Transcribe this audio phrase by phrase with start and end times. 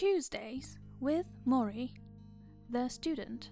[0.00, 1.92] Tuesdays with Morrie,
[2.70, 3.50] the student.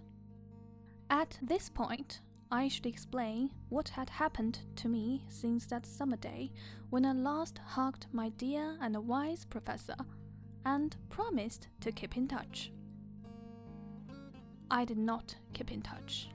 [1.11, 6.51] At this point, I should explain what had happened to me since that summer day
[6.89, 9.97] when I last hugged my dear and wise professor
[10.65, 12.73] and promised to keep in touch.
[14.71, 16.31] I did not keep in touch.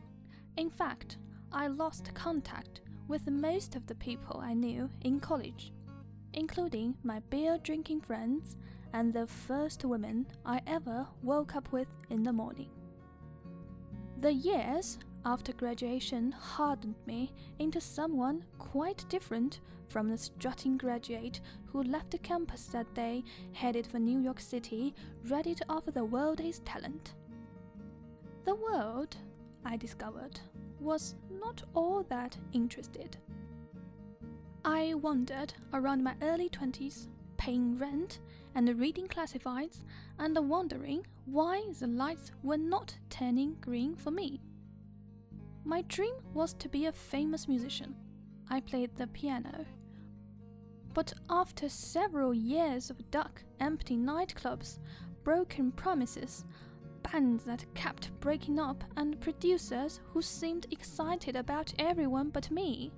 [0.58, 1.18] In fact,
[1.52, 5.74] I lost contact with most of the people I knew in college,
[6.34, 8.58] including my beer drinking friends
[8.94, 12.70] and the first woman I ever woke up with in the morning.
[14.22, 21.84] The years after graduation hardened me into someone quite different from the strutting graduate who
[21.84, 24.94] left the campus that day headed for New York City,
[25.26, 27.14] ready to offer the world his talent.
[28.46, 29.16] The world,
[29.66, 30.40] I discovered,
[30.80, 33.18] was not all that interested.
[34.66, 37.08] I wandered around my early 20s,
[37.38, 38.20] paying rent
[38.56, 39.84] and the reading classifieds
[40.20, 44.42] and wondering why the lights were not turning green for me.
[45.66, 47.96] My dream was to be a famous musician.
[48.50, 49.66] I played the piano.
[50.94, 54.80] But after several years of dark, empty nightclubs,
[55.24, 56.44] broken promises,
[57.02, 62.92] bands that kept breaking up, and producers who seemed excited about everyone but me,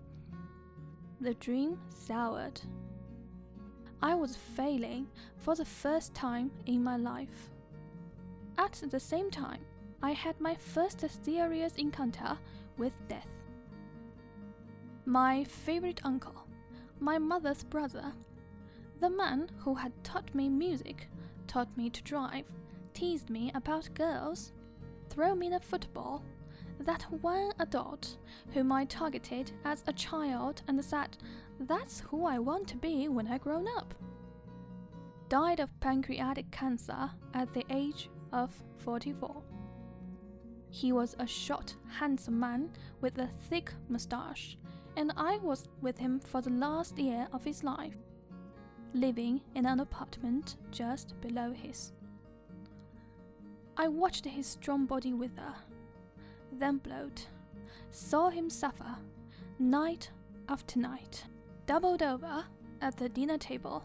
[1.22, 2.60] the dream soured.
[4.02, 5.08] I was failing
[5.38, 7.50] for the first time in my life.
[8.58, 9.62] At the same time,
[10.02, 12.38] I had my first serious encounter
[12.78, 13.28] with death.
[15.06, 16.48] My favorite uncle,
[17.00, 18.14] my mother's brother,
[19.00, 21.08] the man who had taught me music,
[21.48, 22.46] taught me to drive,
[22.94, 24.52] teased me about girls,
[25.10, 26.24] threw me a football,
[26.80, 28.18] that one adult
[28.54, 31.18] whom I targeted as a child and said,
[31.60, 33.94] That's who I want to be when I grow up.
[35.30, 39.42] Died of pancreatic cancer at the age of 44.
[40.70, 42.70] He was a short, handsome man
[43.02, 44.58] with a thick mustache,
[44.98, 47.96] and I was with him for the last year of his life,
[48.94, 51.94] living in an apartment just below his.
[53.78, 55.54] I watched his strong body wither
[56.60, 57.28] then bloat,
[57.92, 58.96] saw him suffer
[59.60, 60.12] night
[60.50, 61.26] after night,
[61.66, 62.44] doubled over
[62.82, 63.84] at the dinner table,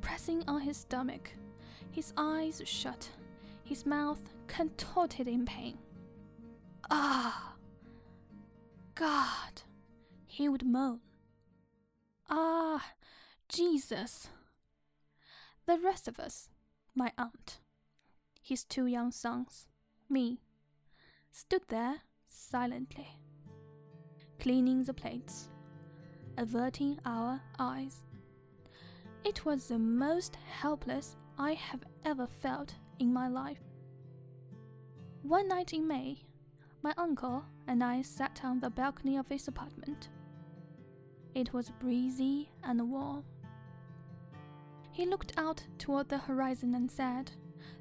[0.00, 1.32] pressing on his stomach,
[1.90, 3.08] his eyes shut,
[3.62, 5.78] his mouth contorted in pain.
[6.90, 7.54] Ah!
[8.94, 9.62] God!
[10.26, 11.00] He would moan.
[12.28, 12.84] Ah!
[13.48, 14.28] Jesus!
[15.66, 16.50] The rest of us,
[16.94, 17.60] my aunt,
[18.42, 19.66] his two young sons,
[20.10, 20.40] me,
[21.36, 21.96] stood there
[22.28, 23.08] silently,
[24.38, 25.48] cleaning the plates,
[26.38, 27.96] averting our eyes.
[29.24, 33.58] It was the most helpless I have ever felt in my life.
[35.22, 36.22] One night in May,
[36.82, 40.10] my uncle and I sat on the balcony of his apartment.
[41.34, 43.24] It was breezy and warm.
[44.92, 47.32] He looked out toward the horizon and said,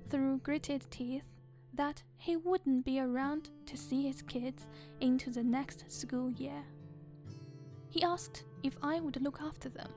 [0.09, 1.32] through gritted teeth,
[1.73, 4.67] that he wouldn't be around to see his kids
[4.99, 6.63] into the next school year.
[7.89, 9.89] He asked if I would look after them.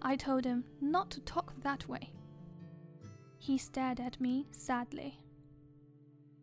[0.00, 2.12] I told him not to talk that way.
[3.38, 5.20] He stared at me sadly.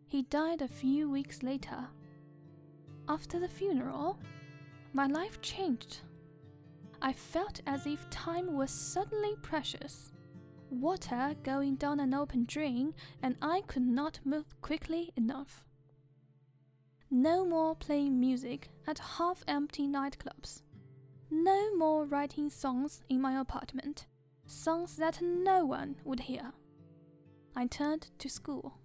[0.08, 1.88] He died a few weeks later.
[3.08, 4.20] After the funeral,
[4.94, 6.00] my life changed.
[7.02, 10.12] I felt as if time was suddenly precious
[10.70, 15.66] water going down an open drain, and I could not move quickly enough.
[17.12, 20.62] No more playing music at half empty nightclubs.
[21.32, 24.06] No more writing songs in my apartment,
[24.46, 26.54] songs that no one would hear.
[27.56, 28.78] I turned to school.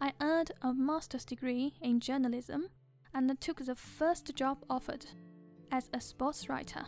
[0.00, 2.68] I earned a master's degree in journalism
[3.14, 5.06] and took the first job offered
[5.72, 6.84] as a sports writer.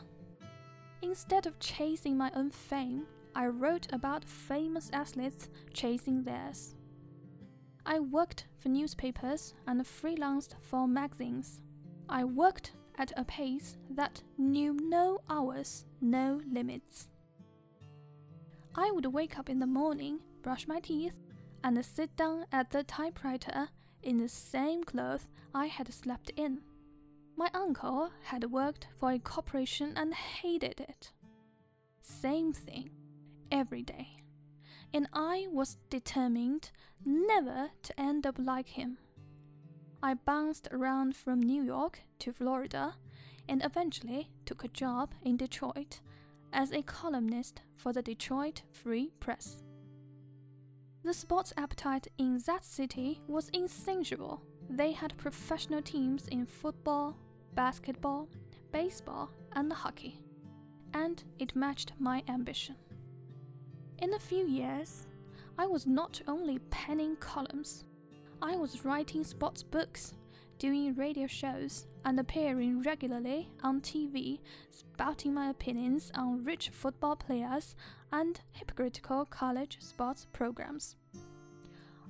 [1.03, 6.75] Instead of chasing my own fame, I wrote about famous athletes chasing theirs.
[7.87, 11.61] I worked for newspapers and freelanced for magazines.
[12.09, 17.09] I worked at a pace that knew no hours, no limits.
[18.75, 21.15] I would wake up in the morning, brush my teeth,
[21.65, 23.69] and sit down at the typewriter
[24.03, 26.61] in the same clothes I had slept in.
[27.37, 31.13] My uncle had worked for a corporation and hated it.
[32.03, 32.91] Same thing
[33.51, 34.09] every day,
[34.93, 36.71] and I was determined
[37.05, 38.99] never to end up like him.
[40.03, 42.95] I bounced around from New York to Florida
[43.49, 46.01] and eventually took a job in Detroit
[46.53, 49.63] as a columnist for the Detroit Free Press.
[51.03, 54.43] The sports appetite in that city was insatiable.
[54.69, 57.17] They had professional teams in football,
[57.55, 58.29] basketball,
[58.73, 60.21] baseball, and hockey,
[60.95, 62.77] and it matched my ambition.
[64.01, 65.07] In a few years,
[65.59, 67.85] I was not only penning columns,
[68.41, 70.15] I was writing sports books,
[70.59, 77.77] doing radio shows, and appearing regularly on TV, spouting my opinions on rich football players
[78.11, 80.97] and hypocritical college sports programs.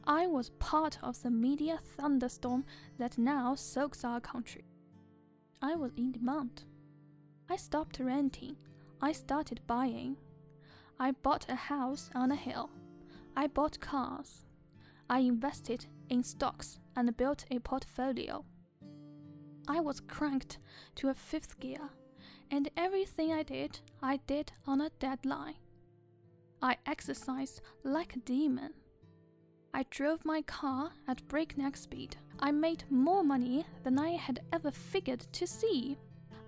[0.05, 2.65] I was part of the media thunderstorm
[2.99, 4.65] that now soaks our country.
[5.61, 6.63] I was in demand.
[7.49, 8.55] I stopped renting.
[9.03, 10.17] I started buying.
[11.03, 12.69] I bought a house on a hill.
[13.35, 14.45] I bought cars.
[15.09, 18.45] I invested in stocks and built a portfolio.
[19.67, 20.59] I was cranked
[20.97, 21.89] to a fifth gear,
[22.51, 25.55] and everything I did, I did on a deadline.
[26.61, 28.75] I exercised like a demon.
[29.73, 32.17] I drove my car at breakneck speed.
[32.41, 35.97] I made more money than I had ever figured to see.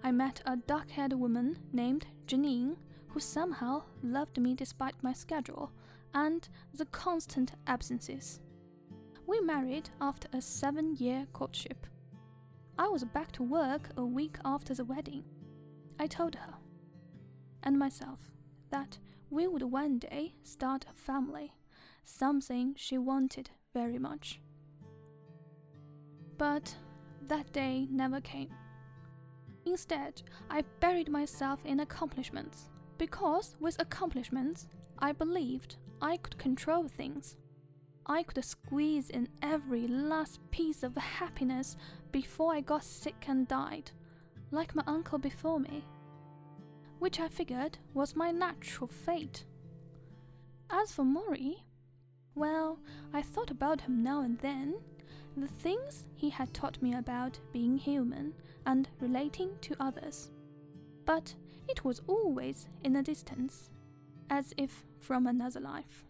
[0.04, 2.76] I met a dark haired woman named Janine
[3.12, 5.70] who somehow loved me despite my schedule
[6.14, 8.40] and the constant absences.
[9.26, 11.86] We married after a seven year courtship.
[12.78, 15.24] I was back to work a week after the wedding.
[15.98, 16.54] I told her
[17.62, 18.18] and myself
[18.70, 18.98] that
[19.30, 21.52] we would one day start a family,
[22.04, 24.40] something she wanted very much.
[26.38, 26.74] But
[27.28, 28.50] that day never came.
[29.64, 32.71] Instead, I buried myself in accomplishments
[33.02, 34.68] because with accomplishments,
[35.00, 37.36] I believed I could control things.
[38.06, 41.76] I could squeeze in every last piece of happiness
[42.12, 43.90] before I got sick and died,
[44.52, 45.84] like my uncle before me,
[47.00, 49.46] which I figured was my natural fate.
[50.70, 51.64] As for Morrie,
[52.36, 52.78] well,
[53.12, 54.76] I thought about him now and then,
[55.36, 58.32] the things he had taught me about being human
[58.64, 60.30] and relating to others.
[61.04, 61.34] But
[61.68, 63.70] it was always in a distance,
[64.30, 66.04] as if from another life.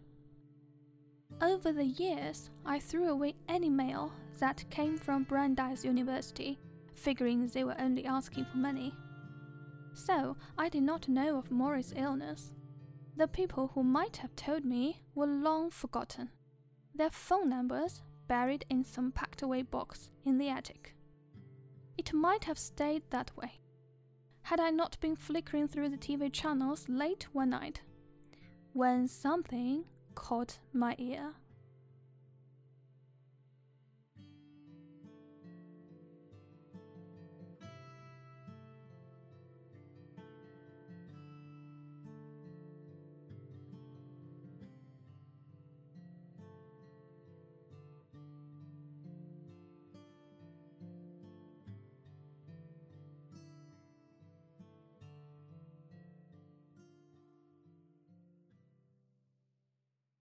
[1.41, 6.59] Over the years, I threw away any mail that came from Brandeis University,
[6.95, 8.93] figuring they were only asking for money.
[9.93, 12.53] So I did not know of Morrie's illness.
[13.15, 16.29] The people who might have told me were long forgotten,
[16.95, 20.95] their phone numbers buried in some packed away box in the attic.
[21.97, 23.59] It might have stayed that way
[24.43, 27.81] had I not been flickering through the TV channels late one night
[28.73, 29.85] when something
[30.15, 31.33] caught my ear